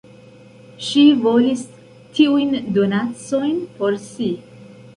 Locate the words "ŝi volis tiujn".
0.85-2.55